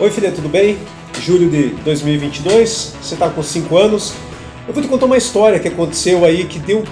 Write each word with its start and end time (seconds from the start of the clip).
Oi, 0.00 0.12
filha, 0.12 0.30
tudo 0.30 0.48
bem? 0.48 0.78
Julho 1.20 1.50
de 1.50 1.70
2022, 1.82 2.94
você 3.02 3.16
tá 3.16 3.28
com 3.28 3.42
5 3.42 3.76
anos. 3.76 4.12
Eu 4.68 4.72
vou 4.72 4.80
te 4.80 4.88
contar 4.88 5.06
uma 5.06 5.16
história 5.16 5.58
que 5.58 5.66
aconteceu 5.66 6.24
aí 6.24 6.44
que 6.44 6.60
deu 6.60 6.84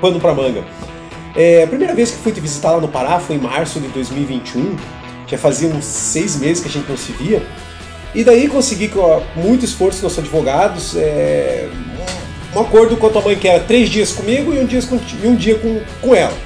pano 0.00 0.20
pra 0.20 0.32
manga. 0.32 0.62
É, 1.34 1.64
a 1.64 1.66
primeira 1.66 1.96
vez 1.96 2.12
que 2.12 2.18
fui 2.18 2.30
te 2.30 2.38
visitar 2.38 2.70
lá 2.70 2.80
no 2.80 2.86
Pará 2.86 3.18
foi 3.18 3.34
em 3.34 3.40
março 3.40 3.80
de 3.80 3.88
2021. 3.88 4.76
Já 5.26 5.36
fazia 5.36 5.68
uns 5.68 5.84
seis 5.84 6.36
meses 6.36 6.62
que 6.62 6.68
a 6.68 6.70
gente 6.70 6.88
não 6.88 6.96
se 6.96 7.10
via. 7.10 7.42
E 8.14 8.22
daí 8.22 8.46
consegui, 8.46 8.86
com 8.86 9.20
muito 9.34 9.64
esforço 9.64 9.96
dos 9.96 10.04
nossos 10.04 10.18
advogados, 10.20 10.94
é, 10.96 11.68
um 12.54 12.60
acordo 12.60 12.96
com 12.96 13.08
a 13.08 13.10
tua 13.10 13.22
mãe 13.22 13.34
que 13.34 13.48
era 13.48 13.64
três 13.64 13.90
dias 13.90 14.12
comigo 14.12 14.54
e 14.54 14.60
um 14.60 14.64
dia 14.64 14.80
com, 14.82 15.00
e 15.24 15.26
um 15.26 15.34
dia 15.34 15.58
com, 15.58 15.80
com 16.00 16.14
ela. 16.14 16.38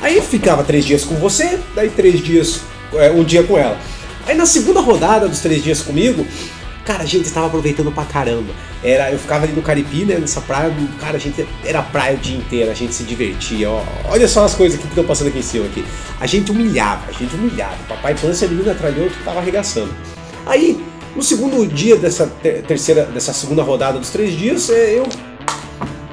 Aí 0.00 0.22
ficava 0.22 0.64
três 0.64 0.86
dias 0.86 1.04
com 1.04 1.16
você, 1.16 1.58
daí 1.74 1.90
três 1.90 2.24
dias, 2.24 2.62
é, 2.94 3.10
um 3.10 3.22
dia 3.22 3.42
com 3.42 3.58
ela. 3.58 3.76
Aí 4.28 4.36
na 4.36 4.44
segunda 4.44 4.80
rodada 4.80 5.26
dos 5.26 5.40
três 5.40 5.64
dias 5.64 5.80
comigo, 5.80 6.26
cara, 6.84 7.02
a 7.02 7.06
gente 7.06 7.24
estava 7.24 7.46
aproveitando 7.46 7.90
pra 7.90 8.04
caramba. 8.04 8.52
Era, 8.84 9.10
eu 9.10 9.18
ficava 9.18 9.44
ali 9.44 9.54
no 9.54 9.62
Caripi, 9.62 10.04
né, 10.04 10.16
nessa 10.18 10.42
praia, 10.42 10.70
cara, 11.00 11.16
a 11.16 11.18
gente 11.18 11.48
era 11.64 11.82
praia 11.82 12.14
o 12.14 12.18
dia 12.18 12.36
inteiro, 12.36 12.70
a 12.70 12.74
gente 12.74 12.94
se 12.94 13.04
divertia. 13.04 13.70
Ó, 13.70 13.82
olha 14.10 14.28
só 14.28 14.44
as 14.44 14.54
coisas 14.54 14.78
que 14.78 14.86
estão 14.86 15.02
passando 15.02 15.28
aqui 15.28 15.38
em 15.38 15.42
cima 15.42 15.64
aqui. 15.64 15.82
A 16.20 16.26
gente 16.26 16.52
humilhava, 16.52 17.04
a 17.08 17.12
gente 17.12 17.34
humilhava. 17.34 17.74
Papai 17.88 18.14
Pância, 18.14 18.46
a 18.46 18.50
menina 18.50 18.74
de 18.74 19.00
outro, 19.00 19.18
tava 19.24 19.40
arregaçando. 19.40 19.94
Aí, 20.44 20.78
no 21.16 21.22
segundo 21.22 21.66
dia 21.66 21.96
dessa 21.96 22.26
terceira, 22.66 23.06
dessa 23.06 23.32
segunda 23.32 23.62
rodada 23.62 23.98
dos 23.98 24.10
três 24.10 24.36
dias, 24.36 24.68
é, 24.68 24.98
eu 24.98 25.08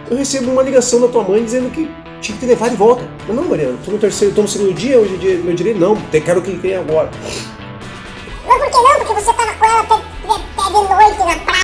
eu 0.09 0.15
recebo 0.15 0.51
uma 0.51 0.63
ligação 0.63 1.01
da 1.01 1.09
tua 1.09 1.23
mãe 1.23 1.43
dizendo 1.43 1.69
que 1.69 1.89
tinha 2.21 2.37
que 2.37 2.45
te 2.45 2.45
levar 2.45 2.69
de 2.69 2.75
volta. 2.75 3.05
Mas 3.27 3.35
não, 3.35 3.43
Mariana, 3.43 3.77
tô 3.83 3.91
no 3.91 3.97
terceiro, 3.97 4.33
tô 4.33 4.41
no 4.43 4.47
segundo 4.47 4.73
dia, 4.73 4.97
hoje 4.99 5.15
é 5.15 5.17
dia, 5.17 5.37
meu 5.37 5.53
direito, 5.53 5.79
não, 5.79 5.95
quero 6.11 6.41
que 6.41 6.51
venha 6.51 6.79
agora. 6.79 7.09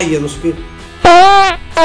Na. 0.10 0.20
Não 0.20 0.30
sei 0.30 0.56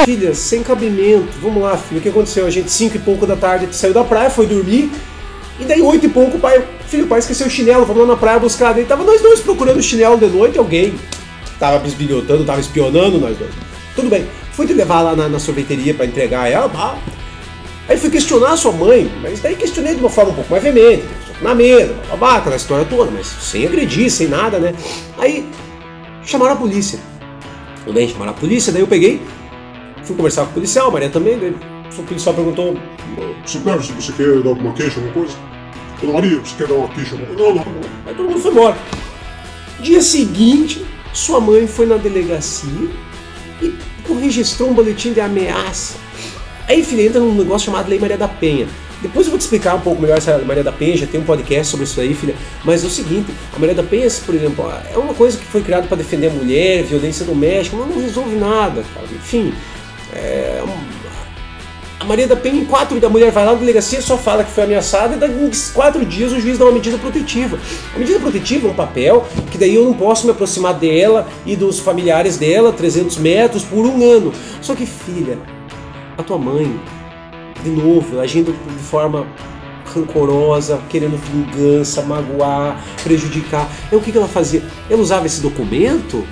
Filha, 0.05 0.33
sem 0.33 0.63
cabimento. 0.63 1.27
Vamos 1.41 1.61
lá, 1.61 1.75
filho. 1.77 1.99
O 1.99 2.03
que 2.03 2.09
aconteceu? 2.09 2.45
A 2.45 2.49
gente, 2.49 2.71
cinco 2.71 2.97
e 2.97 2.99
pouco 2.99 3.25
da 3.25 3.35
tarde, 3.35 3.67
saiu 3.75 3.93
da 3.93 4.03
praia, 4.03 4.29
foi 4.29 4.45
dormir. 4.45 4.91
E 5.59 5.65
daí, 5.65 5.81
oito 5.81 6.05
e 6.05 6.09
pouco, 6.09 6.37
o 6.37 6.39
pai, 6.39 6.63
filho, 6.87 7.05
o 7.05 7.07
pai 7.07 7.19
esqueceu 7.19 7.47
o 7.47 7.49
chinelo, 7.49 7.85
vamos 7.85 8.03
lá 8.03 8.13
na 8.13 8.15
praia 8.15 8.39
buscar. 8.39 8.73
Daí 8.73 8.85
tava 8.85 9.03
nós 9.03 9.21
dois 9.21 9.39
procurando 9.39 9.77
o 9.77 9.81
chinelo 9.81 10.17
de 10.17 10.27
noite, 10.27 10.57
alguém 10.57 10.93
tava 11.59 11.79
bisbilhotando, 11.79 12.45
tava 12.45 12.59
espionando 12.59 13.17
nós 13.17 13.35
dois. 13.37 13.51
Tudo 13.95 14.09
bem. 14.09 14.27
Fui 14.51 14.67
te 14.67 14.73
levar 14.73 15.01
lá 15.01 15.15
na, 15.15 15.27
na 15.27 15.39
sorveteria 15.39 15.93
para 15.93 16.05
entregar 16.05 16.51
ela, 16.51 16.69
pá. 16.69 16.97
Aí 17.89 17.97
fui 17.97 18.09
questionar 18.09 18.51
a 18.51 18.57
sua 18.57 18.71
mãe, 18.71 19.11
mas 19.21 19.39
daí 19.39 19.55
questionei 19.55 19.95
de 19.95 19.99
uma 19.99 20.09
forma 20.09 20.31
um 20.31 20.35
pouco 20.35 20.51
mais 20.51 20.61
veemente 20.61 21.03
na 21.41 21.53
mesa, 21.53 21.95
babá, 22.09 22.37
aquela 22.37 22.55
história 22.55 22.85
toda, 22.85 23.11
mas 23.11 23.27
sem 23.27 23.65
agredir, 23.65 24.09
sem 24.09 24.27
nada, 24.27 24.57
né? 24.59 24.73
Aí 25.17 25.47
chamaram 26.23 26.53
a 26.53 26.57
polícia. 26.57 26.99
Bem, 27.93 28.07
chamaram 28.07 28.31
a 28.31 28.35
polícia, 28.35 28.71
daí 28.71 28.81
eu 28.81 28.87
peguei, 28.87 29.21
fui 30.03 30.15
conversar 30.15 30.43
com 30.45 30.51
o 30.51 30.53
policial, 30.53 30.89
a 30.89 30.91
Maria 30.91 31.09
também, 31.09 31.37
daí 31.39 31.55
o 31.97 32.03
policial 32.03 32.35
perguntou. 32.35 32.77
Você, 33.45 33.59
se 33.81 33.91
você 33.93 34.11
quer 34.11 34.41
dar 34.41 34.49
alguma 34.49 34.73
queixa, 34.73 34.99
alguma 34.99 35.13
coisa? 35.13 35.35
Dona 36.01 36.13
Maria, 36.13 36.39
você 36.39 36.55
quer 36.55 36.67
dar 36.67 36.75
uma 36.75 36.87
queixa? 36.89 37.15
Alguma 37.15 37.35
coisa? 37.35 37.43
Não, 37.43 37.55
não. 37.55 37.81
Aí 38.05 38.13
todo 38.13 38.29
mundo 38.29 38.39
foi 38.39 38.51
embora. 38.51 38.77
Dia 39.79 40.01
seguinte, 40.01 40.85
sua 41.13 41.39
mãe 41.39 41.65
foi 41.65 41.85
na 41.85 41.97
delegacia 41.97 42.89
e 43.61 43.73
registrou 44.21 44.69
um 44.69 44.73
boletim 44.73 45.13
de 45.13 45.21
ameaça. 45.21 45.95
Aí, 46.67 46.83
filha, 46.83 47.03
entra 47.03 47.19
num 47.19 47.33
negócio 47.33 47.65
chamado 47.65 47.89
Lei 47.89 47.99
Maria 47.99 48.17
da 48.17 48.27
Penha. 48.27 48.67
Depois 49.01 49.27
eu 49.27 49.31
vou 49.31 49.37
te 49.37 49.43
explicar 49.43 49.75
um 49.75 49.81
pouco 49.81 50.01
melhor 50.01 50.17
essa 50.17 50.37
Maria 50.39 50.63
da 50.63 50.71
Penha, 50.71 50.97
já 50.97 51.07
tem 51.07 51.19
um 51.19 51.23
podcast 51.23 51.67
sobre 51.67 51.85
isso 51.85 51.99
aí, 51.99 52.13
filha. 52.13 52.35
Mas 52.63 52.83
é 52.83 52.87
o 52.87 52.89
seguinte, 52.89 53.31
a 53.55 53.59
Maria 53.59 53.75
da 53.75 53.83
Penha, 53.83 54.07
por 54.25 54.33
exemplo, 54.33 54.71
é 54.93 54.97
uma 54.97 55.13
coisa 55.13 55.37
que 55.37 55.45
foi 55.45 55.61
criada 55.61 55.87
para 55.87 55.97
defender 55.97 56.27
a 56.27 56.31
mulher, 56.31 56.83
violência 56.83 57.25
doméstica, 57.25 57.77
mas 57.77 57.87
não 57.87 58.01
resolve 58.01 58.35
nada, 58.35 58.83
cara. 58.93 59.07
Enfim, 59.13 59.53
é, 60.13 60.63
a 61.99 62.05
Maria 62.05 62.27
da 62.27 62.35
Penha, 62.35 62.61
em 62.61 62.65
quatro 62.65 62.99
da 62.99 63.09
mulher 63.09 63.31
vai 63.31 63.43
lá 63.43 63.53
na 63.53 63.57
delegacia, 63.57 64.01
só 64.01 64.17
fala 64.17 64.43
que 64.43 64.51
foi 64.51 64.63
ameaçada 64.63 65.15
e 65.15 65.45
em 65.45 65.51
quatro 65.73 66.05
dias 66.05 66.31
o 66.31 66.39
juiz 66.39 66.57
dá 66.57 66.65
uma 66.65 66.71
medida 66.71 66.97
protetiva. 66.97 67.59
A 67.95 67.97
medida 67.99 68.19
protetiva 68.19 68.67
é 68.67 68.71
um 68.71 68.73
papel 68.75 69.25
que 69.51 69.57
daí 69.57 69.75
eu 69.75 69.83
não 69.83 69.93
posso 69.93 70.25
me 70.25 70.31
aproximar 70.31 70.75
dela 70.75 71.27
e 71.45 71.55
dos 71.55 71.79
familiares 71.79 72.37
dela 72.37 72.71
300 72.71 73.17
metros 73.17 73.63
por 73.63 73.85
um 73.85 74.03
ano. 74.09 74.31
Só 74.61 74.75
que, 74.75 74.85
filha, 74.85 75.39
a 76.17 76.23
tua 76.23 76.37
mãe 76.37 76.79
de 77.63 77.69
novo, 77.69 78.19
agindo 78.19 78.51
de 78.51 78.83
forma 78.83 79.25
rancorosa, 79.93 80.79
querendo 80.89 81.17
vingança, 81.17 82.01
magoar, 82.01 82.83
prejudicar. 83.03 83.69
É 83.91 83.95
o 83.95 84.01
que 84.01 84.15
ela 84.15 84.27
fazia? 84.27 84.63
Ela 84.89 85.01
usava 85.01 85.25
esse 85.25 85.41
documento 85.41 86.25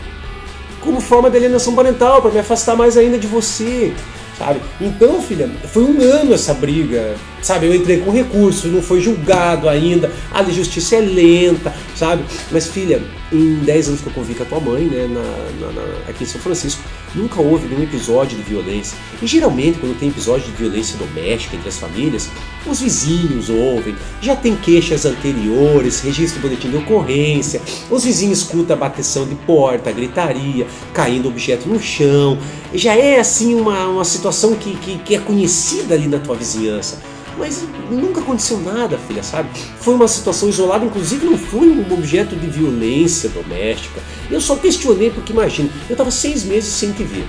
como 0.82 1.02
forma 1.02 1.30
de 1.30 1.38
alienação 1.38 1.74
parental 1.74 2.22
para 2.22 2.32
me 2.32 2.40
afastar 2.40 2.76
mais 2.76 2.96
ainda 2.96 3.18
de 3.18 3.28
você 3.28 3.94
sabe? 4.38 4.60
Então, 4.80 5.22
filha, 5.22 5.50
foi 5.72 5.84
um 5.84 6.02
ano 6.02 6.34
essa 6.34 6.54
briga, 6.54 7.16
sabe? 7.42 7.68
Eu 7.68 7.76
entrei 7.76 8.00
com 8.00 8.12
recurso, 8.12 8.68
não 8.68 8.82
foi 8.82 9.00
julgado 9.02 9.70
ainda, 9.70 10.12
a 10.32 10.44
justiça 10.44 10.98
é 10.98 11.02
lenta, 11.02 11.74
sabe? 11.96 12.24
Mas, 12.52 12.68
filha, 12.68 13.02
em 13.32 13.56
10 13.56 13.88
anos 13.90 14.02
que 14.02 14.08
eu 14.08 14.14
convivi 14.14 14.36
com 14.36 14.44
a 14.44 14.46
tua 14.46 14.60
mãe, 14.60 14.84
né, 14.84 15.08
na, 15.08 15.66
na, 15.66 15.74
na, 15.74 16.10
aqui 16.10 16.24
em 16.24 16.28
São 16.28 16.40
Francisco, 16.42 16.84
nunca 17.16 17.42
houve 17.42 17.68
nenhum 17.68 17.84
episódio 17.84 18.38
de 18.38 18.44
violência. 18.44 18.98
E 19.22 19.26
geralmente, 19.26 19.80
quando 19.80 19.98
tem 19.98 20.10
episódio 20.10 20.46
de 20.46 20.52
violência 20.52 20.98
doméstica 20.98 21.56
entre 21.56 21.70
as 21.70 21.78
famílias, 21.78 22.30
os 22.66 22.82
vizinhos 22.82 23.50
ouvem, 23.50 23.96
já 24.22 24.36
tem 24.36 24.56
queixas 24.56 25.06
anteriores, 25.06 26.02
registro 26.02 26.42
de 26.42 26.48
boletim 26.48 26.70
de 26.70 26.78
ocorrência, 26.78 27.62
os 27.90 28.04
vizinhos 28.04 28.40
escutam 28.40 28.76
a 28.76 28.80
bateção 28.80 29.26
de 29.28 29.36
porta, 29.36 29.92
gritaria, 29.92 30.68
caindo 30.94 31.30
objeto 31.30 31.68
no 31.70 31.80
chão. 31.80 32.38
Já 32.74 32.96
é 32.96 33.20
assim 33.20 33.56
uma, 33.56 33.88
uma 33.88 34.06
situação 34.06 34.56
que, 34.56 34.76
que, 34.76 34.98
que 35.00 35.16
é 35.16 35.20
conhecida 35.20 35.96
ali 35.96 36.08
na 36.08 36.20
tua 36.20 36.36
vizinhança. 36.36 37.15
Mas 37.38 37.64
nunca 37.90 38.22
aconteceu 38.22 38.60
nada, 38.60 38.98
filha, 38.98 39.22
sabe? 39.22 39.50
Foi 39.80 39.94
uma 39.94 40.08
situação 40.08 40.48
isolada, 40.48 40.86
inclusive 40.86 41.26
não 41.26 41.38
foi 41.38 41.68
um 41.68 41.94
objeto 41.94 42.36
de 42.36 42.48
violência 42.48 43.30
doméstica. 43.30 44.02
Eu 44.32 44.40
só 44.40 44.56
questionei 44.56 45.10
porque, 45.10 45.34
imagina, 45.34 45.70
eu 45.90 45.94
estava 45.94 46.12
seis 46.12 46.44
meses 46.44 46.74
sem 46.74 46.92
te 46.92 47.04
ver. 47.04 47.28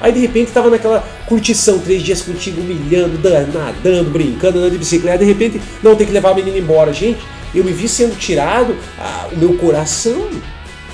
Aí 0.00 0.12
de 0.12 0.20
repente 0.20 0.48
estava 0.48 0.70
naquela 0.70 1.00
curtição, 1.26 1.78
três 1.78 2.02
dias 2.02 2.22
contigo, 2.22 2.60
humilhando, 2.60 3.18
nadando, 3.52 4.10
brincando, 4.10 4.58
andando 4.58 4.72
de 4.72 4.78
bicicleta. 4.78 5.18
De 5.18 5.26
repente, 5.26 5.60
não, 5.82 5.94
tem 5.94 6.06
que 6.06 6.12
levar 6.12 6.30
a 6.30 6.34
menina 6.34 6.56
embora. 6.56 6.92
Gente, 6.92 7.20
eu 7.54 7.62
me 7.62 7.72
vi 7.72 7.88
sendo 7.88 8.16
tirado, 8.16 8.74
ah, 8.98 9.28
o 9.30 9.36
meu 9.36 9.54
coração, 9.58 10.28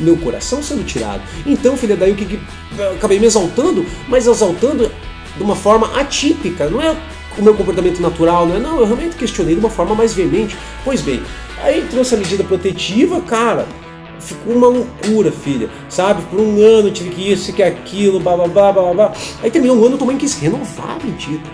meu 0.01 0.17
coração 0.17 0.63
sendo 0.63 0.85
tirado. 0.85 1.23
Então, 1.45 1.77
filha, 1.77 1.97
daí 1.97 2.13
o 2.13 2.17
que, 2.17 2.25
que 2.25 2.41
acabei 2.97 3.21
me 3.21 3.27
exaltando, 3.27 3.87
mas 4.09 4.27
exaltando 4.27 4.91
de 5.37 5.43
uma 5.43 5.55
forma 5.55 6.01
atípica, 6.01 6.69
não 6.69 6.83
é 6.83 6.97
o 7.39 7.43
meu 7.43 7.55
comportamento 7.55 8.01
natural, 8.01 8.47
não 8.47 8.57
é? 8.57 8.59
Não, 8.59 8.81
eu 8.81 8.87
realmente 8.87 9.17
questionei 9.17 9.55
de 9.55 9.61
uma 9.61 9.71
forma 9.71 9.95
mais 9.95 10.15
veemente. 10.15 10.57
Pois 10.85 11.01
bem, 11.01 11.23
aí 11.63 11.87
trouxe 11.91 12.15
a 12.15 12.19
medida 12.19 12.45
protetiva, 12.45 13.21
cara. 13.21 13.67
Ficou 14.19 14.55
uma 14.55 14.67
loucura, 14.69 15.31
filha, 15.31 15.69
sabe? 15.89 16.23
Por 16.23 16.41
um 16.41 16.61
ano 16.63 16.91
tive 16.91 17.11
que 17.11 17.33
isso, 17.33 17.53
que 17.53 17.63
aquilo, 17.63 18.19
blá 18.19 18.37
blá. 18.37 19.13
Aí 19.43 19.51
terminou 19.51 19.77
um 19.77 19.85
ano, 19.85 19.99
também 19.99 20.17
quis 20.17 20.35
renovar 20.35 20.97
a 21.01 21.05
medida. 21.05 21.49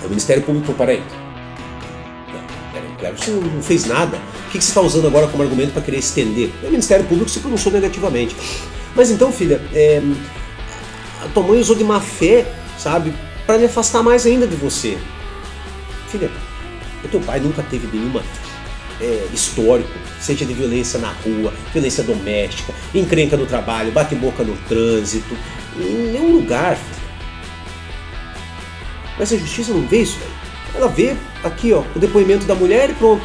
Aí 0.00 0.06
o 0.06 0.08
Ministério 0.08 0.42
Público, 0.42 0.72
peraí. 0.72 1.02
Peraí, 2.72 2.90
claro, 2.98 3.16
você 3.18 3.30
não 3.30 3.62
fez 3.62 3.84
nada. 3.86 4.16
O 4.46 4.50
que 4.50 4.60
você 4.60 4.68
está 4.68 4.80
usando 4.80 5.06
agora 5.06 5.26
como 5.26 5.42
argumento 5.42 5.72
para 5.72 5.82
querer 5.82 5.98
estender? 5.98 6.50
O 6.62 6.70
Ministério 6.70 7.04
Público 7.04 7.28
se 7.28 7.40
pronunciou 7.40 7.74
negativamente. 7.74 8.34
Mas 8.94 9.10
então, 9.10 9.30
filha, 9.30 9.60
é, 9.74 10.00
a 11.22 11.28
tua 11.28 11.42
mãe 11.42 11.60
usou 11.60 11.76
de 11.76 11.84
má 11.84 12.00
fé, 12.00 12.46
sabe? 12.78 13.12
Para 13.48 13.56
me 13.56 13.64
afastar 13.64 14.02
mais 14.02 14.26
ainda 14.26 14.46
de 14.46 14.54
você. 14.56 14.98
Filha, 16.08 16.30
o 17.02 17.08
teu 17.08 17.18
pai 17.18 17.40
nunca 17.40 17.62
teve 17.62 17.88
nenhuma 17.90 18.22
é, 19.00 19.26
histórico, 19.32 19.88
seja 20.20 20.44
de 20.44 20.52
violência 20.52 21.00
na 21.00 21.12
rua, 21.12 21.50
violência 21.72 22.04
doméstica, 22.04 22.74
encrenca 22.94 23.38
no 23.38 23.46
trabalho, 23.46 23.90
bate 23.90 24.14
boca 24.14 24.44
no 24.44 24.54
trânsito, 24.68 25.34
em 25.78 26.12
nenhum 26.12 26.32
lugar. 26.32 26.76
Filha. 26.76 27.08
Mas 29.18 29.32
a 29.32 29.38
justiça 29.38 29.72
não 29.72 29.80
vê 29.86 30.02
isso, 30.02 30.18
Ela 30.74 30.88
vê 30.88 31.16
aqui, 31.42 31.72
ó, 31.72 31.82
o 31.96 31.98
depoimento 31.98 32.44
da 32.44 32.54
mulher 32.54 32.90
e 32.90 32.92
pronto. 32.92 33.24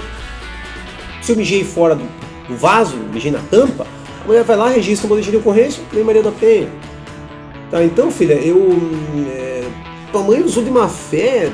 Se 1.22 1.34
eu 1.34 1.36
mijei 1.36 1.66
fora 1.66 1.96
do, 1.96 2.06
do 2.48 2.56
vaso, 2.56 2.96
mijei 3.12 3.30
na 3.30 3.40
tampa, 3.40 3.86
a 4.24 4.26
mulher 4.26 4.46
vai 4.46 4.56
lá, 4.56 4.70
registra 4.70 5.06
o 5.06 5.10
boletim 5.10 5.32
de 5.32 5.38
ocorrência, 5.38 5.84
nem 5.92 6.02
Maria 6.02 6.24
da 6.24 6.32
Penha. 6.32 6.70
Tá, 7.70 7.84
então, 7.84 8.10
filha, 8.10 8.36
eu. 8.36 8.72
É, 9.28 9.54
tua 10.14 10.24
mãe 10.24 10.42
usou 10.44 10.64
de 10.64 10.70
má 10.70 10.88
fé 10.88 11.52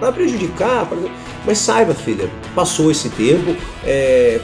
para 0.00 0.12
prejudicar, 0.12 0.84
pra... 0.86 0.98
mas 1.46 1.58
saiba, 1.58 1.94
filha, 1.94 2.28
passou 2.54 2.90
esse 2.90 3.08
tempo, 3.10 3.56
é, 3.84 4.40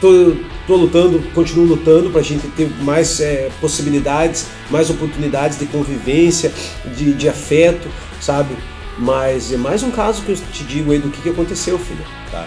tô, 0.00 0.36
tô 0.66 0.76
lutando, 0.76 1.20
continuo 1.34 1.66
lutando 1.66 2.10
para 2.10 2.20
a 2.20 2.24
gente 2.24 2.46
ter 2.48 2.70
mais 2.82 3.20
é, 3.20 3.50
possibilidades, 3.60 4.46
mais 4.70 4.88
oportunidades 4.88 5.58
de 5.58 5.66
convivência, 5.66 6.52
de, 6.96 7.12
de 7.12 7.28
afeto, 7.28 7.88
sabe? 8.20 8.54
Mas 8.96 9.52
é 9.52 9.56
mais 9.56 9.82
um 9.82 9.90
caso 9.90 10.22
que 10.22 10.30
eu 10.30 10.36
te 10.36 10.62
digo 10.62 10.92
aí 10.92 11.00
do 11.00 11.10
que, 11.10 11.20
que 11.20 11.30
aconteceu, 11.30 11.76
filha, 11.78 12.06
tá? 12.30 12.46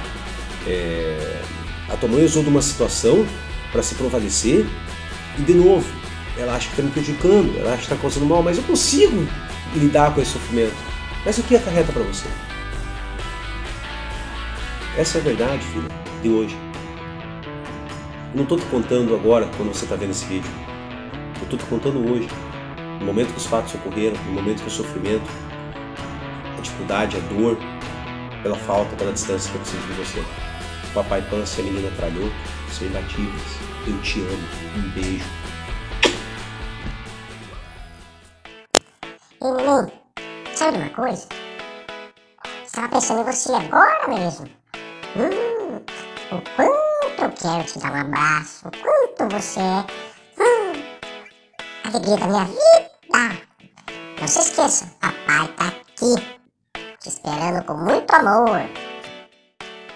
É, 0.66 1.42
a 1.90 1.98
tua 1.98 2.08
mãe 2.08 2.24
usou 2.24 2.42
de 2.42 2.50
uma 2.50 2.62
situação 2.62 3.26
para 3.72 3.84
se 3.84 3.96
prevalecer 3.96 4.66
E 5.38 5.42
de 5.42 5.54
novo, 5.54 5.86
ela 6.38 6.56
acha 6.56 6.68
que 6.68 6.74
está 6.74 6.84
me 6.84 6.92
prejudicando, 6.92 7.54
ela 7.60 7.70
acha 7.70 7.80
que 7.80 7.84
está 7.84 7.96
causando 7.98 8.26
mal, 8.26 8.42
mas 8.42 8.58
eu 8.58 8.64
consigo 8.64 9.28
lidar 9.76 10.14
com 10.14 10.22
esse 10.22 10.32
sofrimento. 10.32 10.76
Mas 11.26 11.38
o 11.38 11.44
que 11.44 11.56
acarreta 11.56 11.92
para 11.92 12.04
você? 12.04 12.28
Essa 14.98 15.18
é 15.18 15.22
a 15.22 15.24
verdade, 15.24 15.66
filho, 15.68 15.88
de 16.22 16.30
hoje. 16.30 16.58
Eu 18.32 18.36
não 18.36 18.44
estou 18.44 18.58
te 18.58 18.66
contando 18.66 19.14
agora, 19.16 19.50
quando 19.58 19.74
você 19.74 19.86
está 19.86 19.96
vendo 19.96 20.12
esse 20.12 20.26
vídeo. 20.26 20.50
Eu 21.38 21.44
estou 21.44 21.60
te 21.60 21.66
contando 21.66 22.00
hoje, 22.12 22.28
no 23.00 23.06
momento 23.06 23.32
que 23.32 23.38
os 23.38 23.46
fatos 23.46 23.74
ocorreram, 23.76 24.18
no 24.26 24.32
momento 24.32 24.62
que 24.62 24.68
o 24.68 24.72
sofrimento, 24.72 25.30
a 26.58 26.62
dificuldade, 26.62 27.18
a 27.18 27.20
dor, 27.34 27.58
pela 28.42 28.56
falta, 28.56 28.96
pela 28.96 29.12
distância 29.12 29.52
que 29.52 29.58
eu 29.58 29.62
preciso 29.62 29.88
de 29.88 29.94
você. 29.94 30.24
Papai 30.94 31.22
Pan, 31.30 31.44
a 31.44 31.62
menina 31.62 31.92
tralhou, 31.96 32.32
são 32.72 32.88
imbatíveis. 32.88 33.60
Eu 33.86 33.98
te 34.02 34.20
amo. 34.22 34.48
Um 34.78 34.90
beijo. 34.92 35.26
Ei, 39.40 39.52
neném, 39.52 39.94
sabe 40.56 40.78
uma 40.78 40.90
coisa? 40.90 41.28
Estava 42.66 42.90
pensando 42.90 43.22
em 43.22 43.32
você 43.32 43.54
agora 43.54 44.08
mesmo. 44.08 44.50
Hum, 45.16 45.78
o 46.32 46.42
quanto 46.56 47.22
eu 47.22 47.32
quero 47.32 47.64
te 47.64 47.78
dar 47.78 47.92
um 47.92 48.02
abraço, 48.02 48.68
o 48.68 48.72
quanto 48.72 49.36
você 49.36 49.60
é. 49.60 49.86
Hum, 50.42 50.84
a 51.84 51.88
alegria 51.90 52.18
da 52.18 52.28
minha 52.28 52.46
vida. 52.46 53.48
Não 54.20 54.28
se 54.28 54.40
esqueça, 54.40 54.92
papai 55.00 55.48
tá 55.50 55.68
aqui, 55.68 56.16
te 57.00 57.10
esperando 57.10 57.64
com 57.66 57.76
muito 57.76 58.12
amor. 58.16 58.87